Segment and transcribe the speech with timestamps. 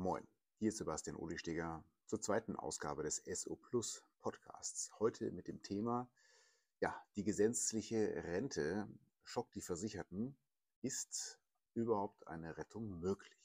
[0.00, 0.24] Moin,
[0.60, 4.92] hier ist Sebastian Ohlisteger zur zweiten Ausgabe des SO Plus Podcasts.
[5.00, 6.08] Heute mit dem Thema,
[6.78, 8.86] ja, die gesetzliche Rente
[9.24, 10.36] schockt die Versicherten.
[10.82, 11.40] Ist
[11.74, 13.36] überhaupt eine Rettung möglich?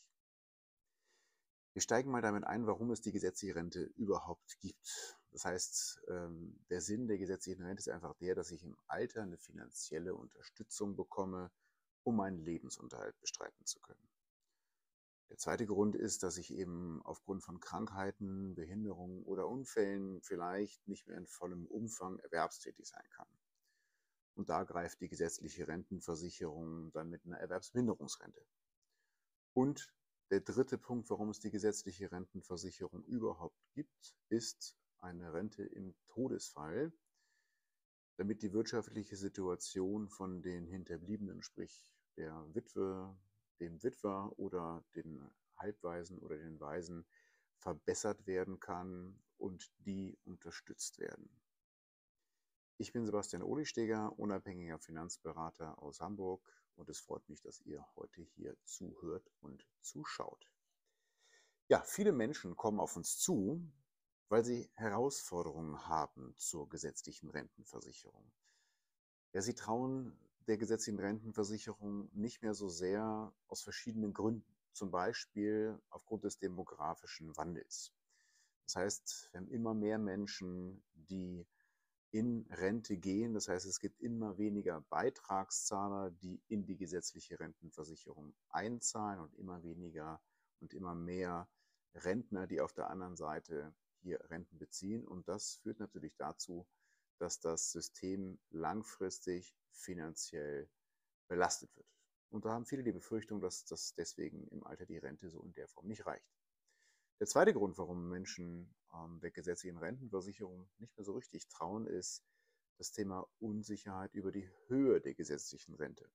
[1.74, 5.18] Wir steigen mal damit ein, warum es die gesetzliche Rente überhaupt gibt.
[5.32, 9.24] Das heißt, ähm, der Sinn der gesetzlichen Rente ist einfach der, dass ich im Alter
[9.24, 11.50] eine finanzielle Unterstützung bekomme,
[12.04, 14.13] um meinen Lebensunterhalt bestreiten zu können.
[15.30, 21.08] Der zweite Grund ist, dass ich eben aufgrund von Krankheiten, Behinderungen oder Unfällen vielleicht nicht
[21.08, 23.28] mehr in vollem Umfang erwerbstätig sein kann.
[24.36, 28.46] Und da greift die gesetzliche Rentenversicherung dann mit einer Erwerbsminderungsrente.
[29.54, 29.94] Und
[30.30, 36.92] der dritte Punkt, warum es die gesetzliche Rentenversicherung überhaupt gibt, ist eine Rente im Todesfall,
[38.18, 43.16] damit die wirtschaftliche Situation von den Hinterbliebenen, sprich der Witwe,
[43.64, 47.06] dem Witwer oder den Halbwaisen oder den Waisen
[47.58, 51.30] verbessert werden kann und die unterstützt werden.
[52.78, 56.42] Ich bin Sebastian Ohlisteger, unabhängiger Finanzberater aus Hamburg
[56.76, 60.50] und es freut mich, dass ihr heute hier zuhört und zuschaut.
[61.70, 63.62] Ja, viele Menschen kommen auf uns zu,
[64.28, 68.32] weil sie Herausforderungen haben zur gesetzlichen Rentenversicherung.
[69.32, 74.46] Ja, sie trauen der gesetzlichen Rentenversicherung nicht mehr so sehr aus verschiedenen Gründen.
[74.74, 77.94] Zum Beispiel aufgrund des demografischen Wandels.
[78.66, 81.46] Das heißt, wir haben immer mehr Menschen, die
[82.12, 83.34] in Rente gehen.
[83.34, 89.64] Das heißt, es gibt immer weniger Beitragszahler, die in die gesetzliche Rentenversicherung einzahlen und immer
[89.64, 90.22] weniger
[90.60, 91.48] und immer mehr
[91.96, 95.06] Rentner, die auf der anderen Seite hier Renten beziehen.
[95.06, 96.66] Und das führt natürlich dazu,
[97.24, 100.70] dass das System langfristig finanziell
[101.30, 101.88] belastet wird.
[102.30, 105.54] Und da haben viele die Befürchtung, dass das deswegen im Alter die Rente so in
[105.54, 106.36] der Form nicht reicht.
[107.22, 112.26] Der zweite Grund, warum Menschen ähm, der gesetzlichen Rentenversicherung nicht mehr so richtig trauen, ist
[112.78, 116.12] das Thema Unsicherheit über die Höhe der gesetzlichen Rente.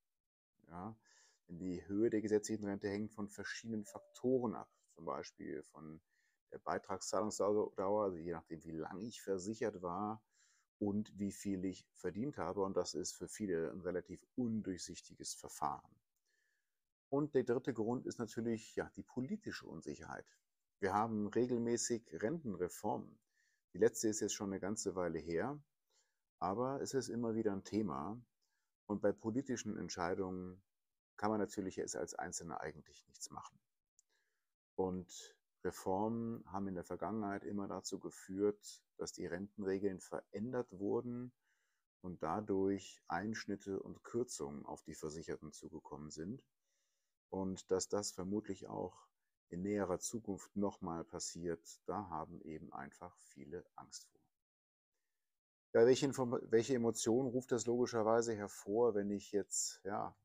[0.68, 0.94] Ja,
[1.48, 6.02] denn die Höhe der gesetzlichen Rente hängt von verschiedenen Faktoren ab, zum Beispiel von
[6.50, 10.22] der Beitragszahlungsdauer, also je nachdem, wie lange ich versichert war
[10.78, 12.62] und wie viel ich verdient habe.
[12.62, 15.90] Und das ist für viele ein relativ undurchsichtiges Verfahren.
[17.10, 20.26] Und der dritte Grund ist natürlich ja, die politische Unsicherheit.
[20.80, 23.18] Wir haben regelmäßig Rentenreformen.
[23.72, 25.60] Die letzte ist jetzt schon eine ganze Weile her,
[26.38, 28.20] aber es ist immer wieder ein Thema.
[28.86, 30.62] Und bei politischen Entscheidungen
[31.16, 33.58] kann man natürlich als Einzelner eigentlich nichts machen.
[34.76, 41.32] Und Reformen haben in der Vergangenheit immer dazu geführt, dass die Rentenregeln verändert wurden
[42.00, 46.44] und dadurch Einschnitte und Kürzungen auf die Versicherten zugekommen sind
[47.30, 49.08] und dass das vermutlich auch
[49.50, 54.20] in näherer Zukunft nochmal passiert, da haben eben einfach viele Angst vor.
[55.74, 56.08] Ja, welche,
[56.50, 60.16] welche Emotionen ruft das logischerweise hervor, wenn ich jetzt ja,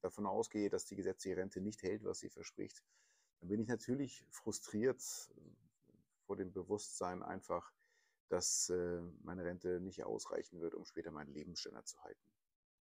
[0.00, 2.82] davon ausgehe, dass die gesetzliche Rente nicht hält, was sie verspricht?
[3.40, 5.02] Dann bin ich natürlich frustriert
[6.26, 7.72] vor dem Bewusstsein einfach,
[8.28, 12.30] dass äh, meine Rente nicht ausreichen wird, um später meinen Lebensstandard zu halten.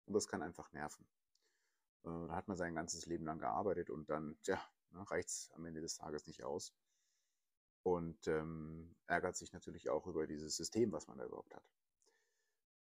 [0.06, 1.06] Und das kann einfach nerven.
[2.04, 4.60] Äh, da hat man sein ganzes Leben lang gearbeitet und dann, tja,
[4.92, 6.74] ne, reicht es am Ende des Tages nicht aus.
[7.84, 11.70] Und ähm, ärgert sich natürlich auch über dieses System, was man da überhaupt hat.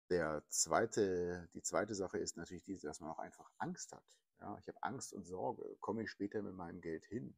[0.08, 4.04] Der zweite, die zweite Sache ist natürlich diese, dass man auch einfach Angst hat.
[4.40, 5.76] Ja, ich habe Angst und Sorge.
[5.80, 7.36] Komme ich später mit meinem Geld hin?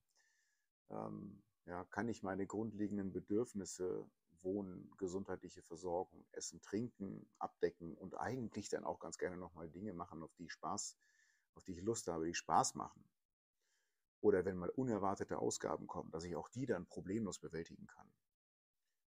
[0.91, 4.08] Ähm, ja, kann ich meine grundlegenden Bedürfnisse,
[4.42, 10.22] Wohnen, gesundheitliche Versorgung, Essen, Trinken abdecken und eigentlich dann auch ganz gerne nochmal Dinge machen,
[10.22, 10.97] auf die Spaß,
[11.54, 13.04] auf die ich Lust habe, die Spaß machen.
[14.20, 18.10] Oder wenn mal unerwartete Ausgaben kommen, dass ich auch die dann problemlos bewältigen kann.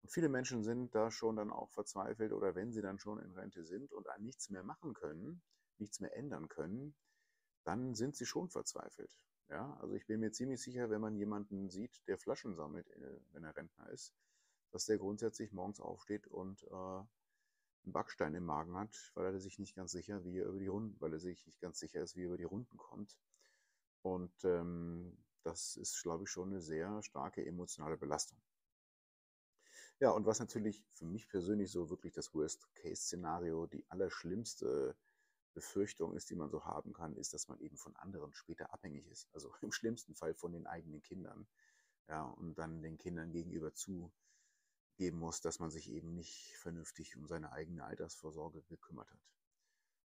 [0.02, 3.32] Und viele Menschen sind da schon dann auch verzweifelt oder wenn sie dann schon in
[3.32, 5.42] Rente sind und an nichts mehr machen können,
[5.78, 6.94] nichts mehr ändern können,
[7.64, 9.18] dann sind sie schon verzweifelt.
[9.50, 13.20] Ja, also ich bin mir ziemlich sicher, wenn man jemanden sieht, der Flaschen sammelt, äh,
[13.32, 14.14] wenn er Rentner ist,
[14.70, 19.58] dass der grundsätzlich morgens aufsteht und äh, einen Backstein im Magen hat, weil er sich
[19.58, 22.16] nicht ganz sicher, wie er über die Runden, weil er sich nicht ganz sicher ist,
[22.16, 23.18] wie er über die Runden kommt.
[24.02, 28.38] Und ähm, das ist, glaube ich, schon eine sehr starke emotionale Belastung.
[30.00, 34.94] Ja, und was natürlich für mich persönlich so wirklich das Worst-Case-Szenario, die allerschlimmste
[35.58, 39.06] Befürchtung ist, die man so haben kann, ist, dass man eben von anderen später abhängig
[39.08, 39.28] ist.
[39.32, 41.48] Also im schlimmsten Fall von den eigenen Kindern.
[42.08, 44.12] Ja, und dann den Kindern gegenüber zugeben
[45.18, 49.20] muss, dass man sich eben nicht vernünftig um seine eigene Altersvorsorge gekümmert hat.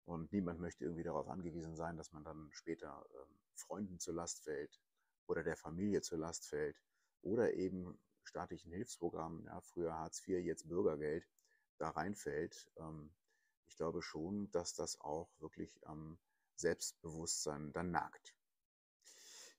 [0.06, 4.42] Und niemand möchte irgendwie darauf angewiesen sein, dass man dann später ähm, Freunden zur Last
[4.42, 4.80] fällt,
[5.26, 6.76] oder der Familie zur Last fällt
[7.22, 11.26] oder eben staatlichen Hilfsprogrammen, ja, früher Hartz IV, jetzt Bürgergeld,
[11.78, 12.70] da reinfällt.
[12.76, 13.10] Ähm,
[13.74, 16.16] ich glaube schon, dass das auch wirklich am
[16.54, 18.32] Selbstbewusstsein dann nagt.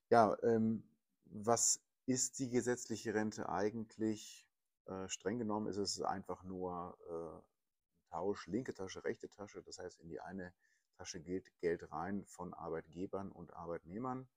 [0.10, 0.88] Ja, ähm,
[1.26, 4.48] was ist die gesetzliche Rente eigentlich?
[4.86, 9.62] Äh, streng genommen ist es einfach nur äh, Tausch, linke Tasche, rechte Tasche.
[9.64, 10.54] Das heißt, in die eine
[10.94, 14.30] Tasche geht Geld rein von Arbeitgebern und Arbeitnehmern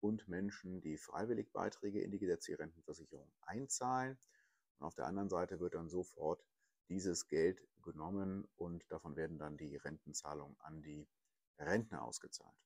[0.00, 4.16] und Menschen, die freiwillig Beiträge in die gesetzliche Rentenversicherung einzahlen.
[4.78, 6.42] Und auf der anderen Seite wird dann sofort
[6.88, 11.08] dieses Geld genommen und davon werden dann die Rentenzahlungen an die
[11.58, 12.56] Rentner ausgezahlt.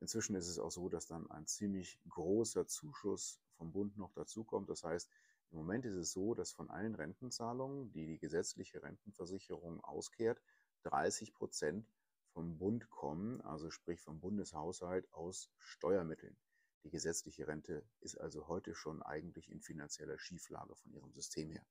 [0.00, 4.68] Inzwischen ist es auch so, dass dann ein ziemlich großer Zuschuss vom Bund noch dazukommt.
[4.68, 5.08] Das heißt,
[5.50, 10.42] im Moment ist es so, dass von allen Rentenzahlungen, die die gesetzliche Rentenversicherung auskehrt,
[10.82, 11.88] 30 Prozent
[12.32, 16.36] vom Bund kommen, also sprich vom Bundeshaushalt aus Steuermitteln.
[16.82, 21.64] Die gesetzliche Rente ist also heute schon eigentlich in finanzieller Schieflage von ihrem System her.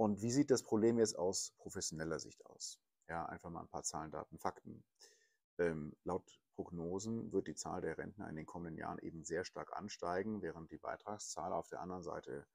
[0.00, 2.80] Und wie sieht das Problem jetzt aus professioneller Sicht aus?
[3.06, 4.82] Ja, einfach mal ein paar Zahlen, Daten, Fakten.
[5.58, 9.76] Ähm, laut Prognosen wird die Zahl der Rentner in den kommenden Jahren eben sehr stark
[9.76, 12.46] ansteigen, während die Beitragszahl auf der anderen Seite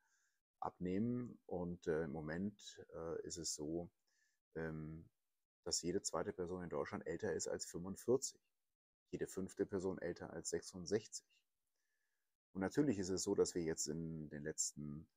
[0.60, 1.38] abnehmen.
[1.46, 3.92] Und äh, im Moment äh, ist es so,
[4.56, 5.08] ähm,
[5.66, 8.42] dass jede zweite Person in Deutschland älter ist als 45,
[9.12, 11.24] jede fünfte Person älter als 66.
[12.54, 15.08] Und natürlich ist es so, dass wir jetzt in den letzten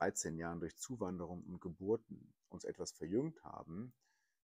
[0.00, 3.92] 13 Jahren durch Zuwanderung und Geburten uns etwas verjüngt haben.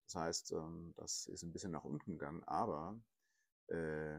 [0.07, 2.99] Das heißt, ähm, das ist ein bisschen nach unten gegangen, aber
[3.69, 4.19] äh,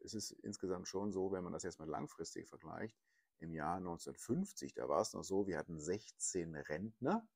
[0.00, 2.96] es ist insgesamt schon so, wenn man das jetzt mal langfristig vergleicht,
[3.38, 7.28] im Jahr 1950, da war es noch so, wir hatten 16 Rentner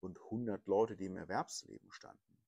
[0.00, 2.38] und 100 Leute, die im Erwerbsleben standen.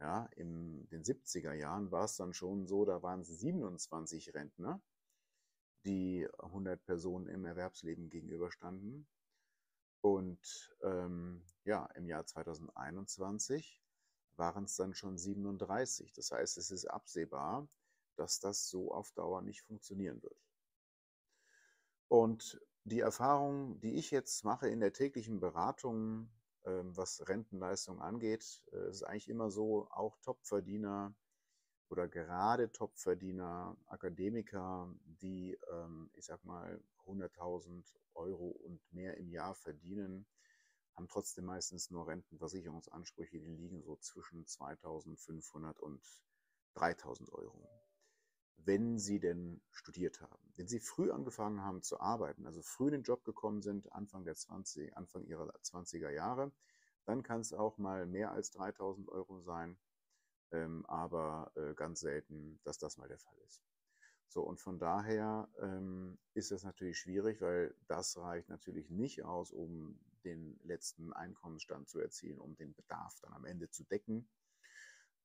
[0.00, 4.82] Ja, in den 70er Jahren war es dann schon so, da waren es 27 Rentner,
[5.84, 9.06] die 100 Personen im Erwerbsleben gegenüberstanden.
[10.00, 13.82] Und ähm, ja, im Jahr 2021
[14.36, 16.12] waren es dann schon 37.
[16.12, 17.68] Das heißt, es ist absehbar,
[18.16, 20.40] dass das so auf Dauer nicht funktionieren wird.
[22.08, 26.30] Und die Erfahrung, die ich jetzt mache in der täglichen Beratung,
[26.64, 31.14] ähm, was Rentenleistung angeht, äh, ist eigentlich immer so, auch Topverdiener
[31.90, 37.84] oder gerade Topverdiener, Akademiker, die, ähm, ich sag mal, 100.000
[38.14, 40.24] Euro und mehr im Jahr verdienen,
[40.94, 46.00] haben trotzdem meistens nur Rentenversicherungsansprüche, die liegen so zwischen 2.500 und
[46.76, 47.68] 3.000 Euro.
[48.56, 50.52] Wenn sie denn studiert haben.
[50.54, 54.24] Wenn sie früh angefangen haben zu arbeiten, also früh in den Job gekommen sind, Anfang,
[54.24, 56.52] der 20, Anfang ihrer 20er Jahre,
[57.06, 59.78] dann kann es auch mal mehr als 3.000 Euro sein,
[60.52, 63.62] ähm, aber äh, ganz selten, dass das mal der Fall ist.
[64.28, 69.50] So, und von daher ähm, ist es natürlich schwierig, weil das reicht natürlich nicht aus,
[69.50, 74.28] um den letzten Einkommensstand zu erzielen, um den Bedarf dann am Ende zu decken.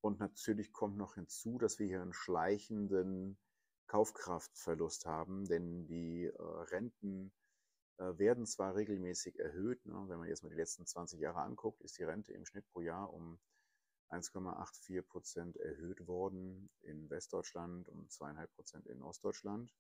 [0.02, 3.38] Und natürlich kommt noch hinzu, dass wir hier einen schleichenden
[3.88, 7.32] Kaufkraftverlust haben, denn die äh, Renten
[7.98, 10.04] äh, werden zwar regelmäßig erhöht, ne?
[10.08, 12.82] wenn man jetzt mal die letzten 20 Jahre anguckt, ist die Rente im Schnitt pro
[12.82, 13.40] Jahr um
[14.12, 19.74] 1,84 Prozent erhöht worden in Westdeutschland und 2,5 Prozent in Ostdeutschland,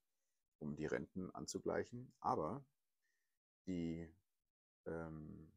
[0.60, 2.14] um die Renten anzugleichen.
[2.20, 2.66] Aber
[3.68, 4.10] die
[4.86, 5.52] ähm,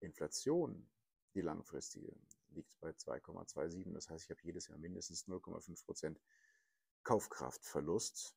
[0.00, 0.88] Inflation,
[1.34, 2.14] die langfristige,
[2.50, 3.92] liegt bei 2,27.
[3.92, 6.20] Das heißt, ich habe jedes Jahr mindestens 0,5 Prozent
[7.04, 8.36] Kaufkraftverlust.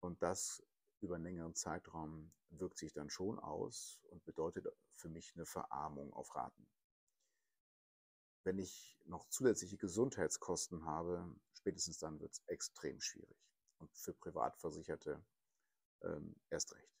[0.00, 0.62] Und das
[1.00, 6.12] über einen längeren Zeitraum wirkt sich dann schon aus und bedeutet für mich eine Verarmung
[6.12, 6.66] auf Raten.
[8.44, 13.36] Wenn ich noch zusätzliche Gesundheitskosten habe, spätestens dann wird es extrem schwierig.
[13.78, 15.24] Und für Privatversicherte
[16.02, 16.94] ähm, erst recht.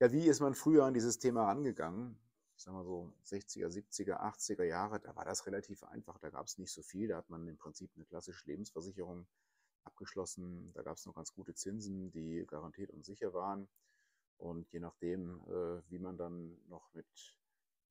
[0.00, 2.18] Ja, wie ist man früher an dieses Thema rangegangen?
[2.56, 6.18] Ich sag mal so 60er, 70er, 80er Jahre, da war das relativ einfach.
[6.18, 7.08] Da gab es nicht so viel.
[7.08, 9.26] Da hat man im Prinzip eine klassische Lebensversicherung
[9.84, 10.72] abgeschlossen.
[10.72, 13.68] Da gab es noch ganz gute Zinsen, die garantiert und sicher waren.
[14.38, 17.36] Und je nachdem, äh, wie man dann noch mit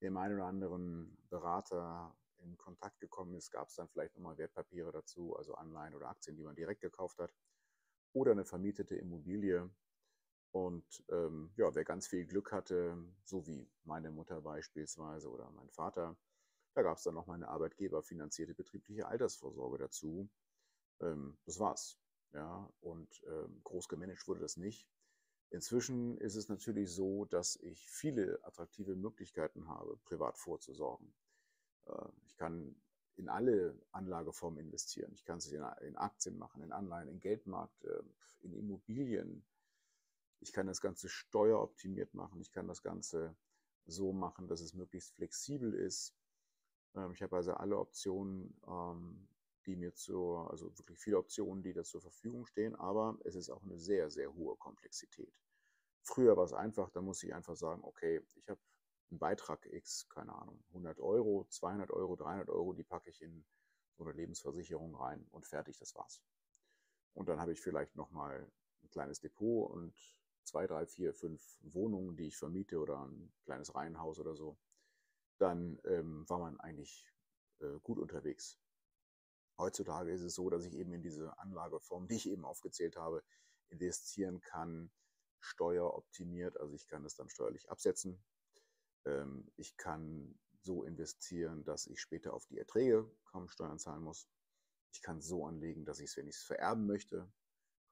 [0.02, 4.92] dem einen oder anderen Berater in Kontakt gekommen ist, gab es dann vielleicht nochmal Wertpapiere
[4.92, 7.34] dazu, also Anleihen oder Aktien, die man direkt gekauft hat,
[8.14, 9.70] oder eine vermietete Immobilie.
[10.52, 15.70] Und ähm, ja, wer ganz viel Glück hatte, so wie meine Mutter beispielsweise oder mein
[15.70, 16.18] Vater,
[16.74, 20.30] da gab es dann nochmal eine arbeitgeberfinanzierte betriebliche Altersvorsorge dazu.
[21.02, 22.00] Ähm, das war's.
[22.34, 24.88] Ja, und ähm, groß gemanagt wurde das nicht.
[25.50, 31.14] Inzwischen ist es natürlich so, dass ich viele attraktive Möglichkeiten habe, privat vorzusorgen.
[31.88, 32.76] Äh, ich kann
[33.16, 35.12] in alle Anlageformen investieren.
[35.14, 38.04] Ich kann es in, Aktien machen, in Anleihen, in Geldmarkt, äh,
[38.42, 39.44] in Immobilien.
[40.40, 42.40] Ich kann das Ganze steueroptimiert machen.
[42.42, 43.36] Ich kann das Ganze
[43.88, 46.16] so machen, dass es möglichst flexibel ist.
[46.96, 49.28] Ähm, ich habe also alle Optionen, ähm,
[49.66, 53.50] die mir zur, also wirklich viele Optionen, die da zur Verfügung stehen, aber es ist
[53.50, 55.34] auch eine sehr, sehr hohe Komplexität.
[56.04, 58.62] Früher war es einfach, da muss ich einfach sagen, okay, ich habe
[59.10, 63.46] einen Beitrag X, keine Ahnung, 100 Euro, 200 Euro, 300 Euro, die packe ich in
[63.98, 66.22] so eine Lebensversicherung rein und fertig, das war's.
[67.14, 68.52] Und dann habe ich vielleicht nochmal
[68.84, 69.96] ein kleines Depot und
[70.44, 74.58] zwei, drei, vier, fünf Wohnungen, die ich vermiete oder ein kleines Reihenhaus oder so.
[75.40, 77.12] Dann ähm, war man eigentlich
[77.60, 78.60] äh, gut unterwegs.
[79.58, 83.24] Heutzutage ist es so, dass ich eben in diese Anlageform, die ich eben aufgezählt habe,
[83.70, 84.92] investieren kann,
[85.40, 88.24] steueroptimiert, also ich kann es dann steuerlich absetzen.
[89.08, 94.28] Ähm, ich kann so investieren, dass ich später auf die Erträge kaum Steuern zahlen muss.
[94.92, 97.32] Ich kann so anlegen, dass ich es, wenn ich es vererben möchte,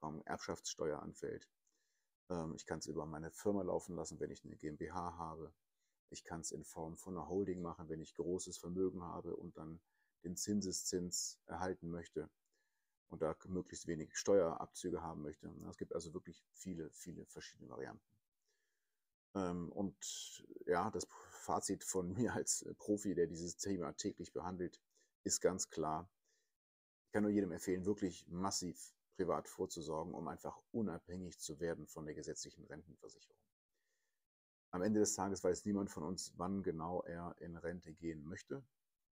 [0.01, 1.49] kaum Erbschaftssteuer anfällt.
[2.29, 5.53] Ähm, ich kann es über meine Firma laufen lassen, wenn ich eine GmbH habe.
[6.09, 9.57] Ich kann es in Form von einer Holding machen, wenn ich großes Vermögen habe und
[9.57, 9.79] dann
[10.23, 12.29] den Zinseszins erhalten möchte
[13.09, 15.53] und da möglichst wenig Steuerabzüge haben möchte.
[15.69, 18.14] Es gibt also wirklich viele, viele verschiedene Varianten.
[19.35, 24.81] Ähm, und ja, das Fazit von mir als Profi, der dieses Thema täglich behandelt,
[25.23, 26.09] ist ganz klar.
[27.07, 32.05] Ich kann nur jedem empfehlen, wirklich massiv privat vorzusorgen, um einfach unabhängig zu werden von
[32.05, 33.39] der gesetzlichen Rentenversicherung.
[34.71, 38.61] Am Ende des Tages weiß niemand von uns, wann genau er in Rente gehen möchte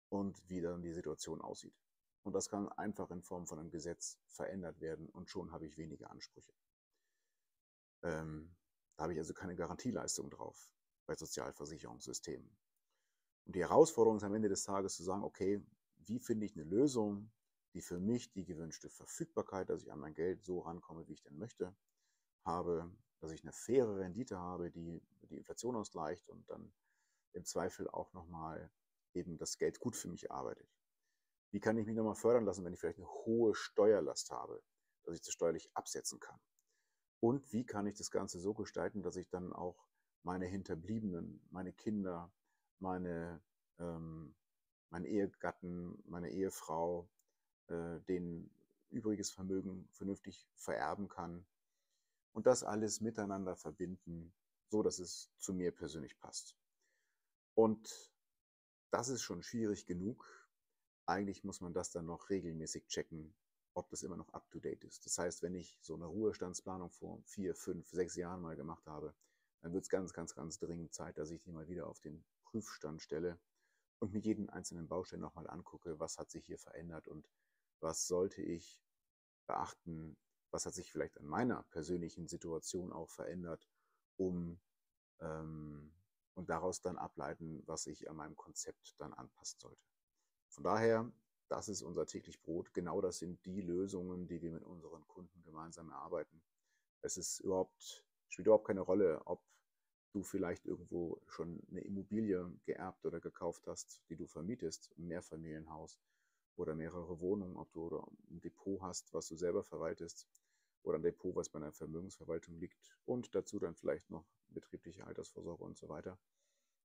[0.09, 1.75] und wie dann die Situation aussieht.
[2.23, 5.77] Und das kann einfach in Form von einem Gesetz verändert werden und schon habe ich
[5.77, 6.53] weniger Ansprüche.
[8.01, 8.55] Ähm,
[8.95, 10.69] da habe ich also keine Garantieleistung drauf
[11.05, 12.57] bei Sozialversicherungssystemen.
[13.45, 15.63] Und die Herausforderung ist am Ende des Tages zu sagen, okay,
[15.97, 17.31] wie finde ich eine Lösung,
[17.73, 21.23] die für mich die gewünschte Verfügbarkeit, dass ich an mein Geld so rankomme, wie ich
[21.23, 21.75] denn möchte,
[22.43, 26.73] habe, dass ich eine faire Rendite habe, die die Inflation ausgleicht und dann
[27.33, 28.69] im Zweifel auch nochmal
[29.13, 30.67] eben das Geld gut für mich arbeitet.
[31.51, 34.61] Wie kann ich mich nochmal fördern lassen, wenn ich vielleicht eine hohe Steuerlast habe,
[35.03, 36.39] dass ich das steuerlich absetzen kann?
[37.21, 39.85] Und wie kann ich das Ganze so gestalten, dass ich dann auch
[40.23, 42.31] meine Hinterbliebenen, meine Kinder,
[42.79, 43.39] meine,
[43.79, 44.35] ähm,
[44.89, 47.07] mein Ehegatten, meine Ehefrau,
[47.67, 48.49] äh, den
[48.89, 51.45] übriges Vermögen vernünftig vererben kann
[52.33, 54.33] und das alles miteinander verbinden,
[54.69, 56.57] so dass es zu mir persönlich passt.
[57.53, 58.11] Und
[58.89, 60.49] das ist schon schwierig genug.
[61.05, 63.33] Eigentlich muss man das dann noch regelmäßig checken,
[63.73, 65.05] ob das immer noch up-to-date ist.
[65.05, 69.13] Das heißt, wenn ich so eine Ruhestandsplanung vor vier, fünf, sechs Jahren mal gemacht habe,
[69.61, 72.23] dann wird es ganz, ganz, ganz dringend Zeit, dass ich die mal wieder auf den
[72.43, 73.39] Prüfstand stelle
[73.99, 77.29] und mir jeden einzelnen Baustein nochmal angucke, was hat sich hier verändert und
[77.79, 78.83] was sollte ich
[79.47, 80.17] beachten,
[80.49, 83.67] was hat sich vielleicht an meiner persönlichen Situation auch verändert,
[84.17, 84.59] um
[85.19, 85.93] ähm,
[86.33, 89.85] und daraus dann ableiten, was ich an meinem Konzept dann anpassen sollte.
[90.47, 91.11] Von daher,
[91.51, 92.73] das ist unser täglich Brot.
[92.73, 96.41] Genau das sind die Lösungen, die wir mit unseren Kunden gemeinsam erarbeiten.
[97.01, 99.43] Es ist überhaupt, spielt überhaupt keine Rolle, ob
[100.13, 105.99] du vielleicht irgendwo schon eine Immobilie geerbt oder gekauft hast, die du vermietest, ein Mehrfamilienhaus
[106.55, 107.97] oder mehrere Wohnungen, ob du
[108.29, 110.29] ein Depot hast, was du selber verwaltest
[110.83, 115.65] oder ein Depot, was bei einer Vermögensverwaltung liegt und dazu dann vielleicht noch betriebliche Altersvorsorge
[115.65, 116.17] und so weiter.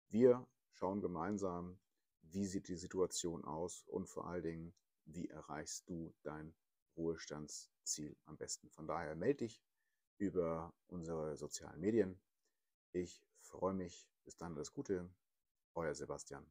[0.08, 1.78] Wir schauen gemeinsam,
[2.32, 6.54] wie sieht die Situation aus und vor allen Dingen, wie erreichst du dein
[6.96, 8.70] Ruhestandsziel am besten.
[8.70, 9.62] Von daher melde dich
[10.18, 12.20] über unsere sozialen Medien.
[12.92, 14.08] Ich freue mich.
[14.24, 15.08] Bis dann alles Gute.
[15.74, 16.50] Euer Sebastian.